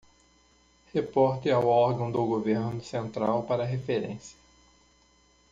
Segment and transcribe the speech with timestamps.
[0.95, 4.35] Reporte ao órgão do governo central para referência